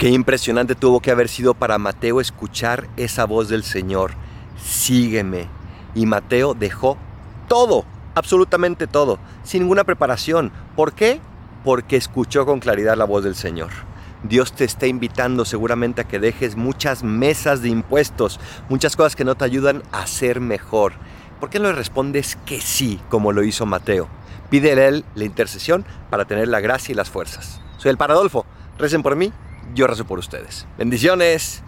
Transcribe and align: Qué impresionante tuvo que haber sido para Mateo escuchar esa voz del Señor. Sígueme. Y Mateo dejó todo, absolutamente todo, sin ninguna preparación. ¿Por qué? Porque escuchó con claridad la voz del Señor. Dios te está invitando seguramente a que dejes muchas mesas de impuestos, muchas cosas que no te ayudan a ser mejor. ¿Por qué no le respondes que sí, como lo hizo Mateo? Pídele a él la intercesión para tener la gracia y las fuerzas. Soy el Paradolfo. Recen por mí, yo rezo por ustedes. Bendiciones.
Qué 0.00 0.08
impresionante 0.08 0.74
tuvo 0.74 1.00
que 1.00 1.10
haber 1.10 1.28
sido 1.28 1.52
para 1.52 1.76
Mateo 1.76 2.22
escuchar 2.22 2.88
esa 2.96 3.26
voz 3.26 3.50
del 3.50 3.64
Señor. 3.64 4.12
Sígueme. 4.56 5.46
Y 5.94 6.06
Mateo 6.06 6.54
dejó 6.54 6.96
todo, 7.48 7.84
absolutamente 8.14 8.86
todo, 8.86 9.18
sin 9.42 9.60
ninguna 9.60 9.84
preparación. 9.84 10.52
¿Por 10.74 10.94
qué? 10.94 11.20
Porque 11.64 11.96
escuchó 11.96 12.46
con 12.46 12.60
claridad 12.60 12.96
la 12.96 13.04
voz 13.04 13.24
del 13.24 13.34
Señor. 13.34 13.68
Dios 14.22 14.54
te 14.54 14.64
está 14.64 14.86
invitando 14.86 15.44
seguramente 15.44 16.00
a 16.00 16.08
que 16.08 16.18
dejes 16.18 16.56
muchas 16.56 17.04
mesas 17.04 17.60
de 17.60 17.68
impuestos, 17.68 18.40
muchas 18.70 18.96
cosas 18.96 19.14
que 19.14 19.26
no 19.26 19.34
te 19.34 19.44
ayudan 19.44 19.82
a 19.92 20.06
ser 20.06 20.40
mejor. 20.40 20.94
¿Por 21.40 21.50
qué 21.50 21.58
no 21.58 21.68
le 21.68 21.74
respondes 21.74 22.38
que 22.46 22.62
sí, 22.62 22.98
como 23.10 23.32
lo 23.32 23.42
hizo 23.42 23.66
Mateo? 23.66 24.08
Pídele 24.48 24.82
a 24.82 24.88
él 24.88 25.04
la 25.14 25.24
intercesión 25.24 25.84
para 26.08 26.24
tener 26.24 26.48
la 26.48 26.60
gracia 26.60 26.92
y 26.92 26.96
las 26.96 27.10
fuerzas. 27.10 27.60
Soy 27.76 27.90
el 27.90 27.98
Paradolfo. 27.98 28.46
Recen 28.78 29.02
por 29.02 29.14
mí, 29.14 29.30
yo 29.74 29.86
rezo 29.86 30.06
por 30.06 30.18
ustedes. 30.18 30.66
Bendiciones. 30.78 31.62